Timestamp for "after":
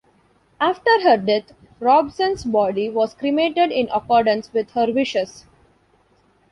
0.59-1.03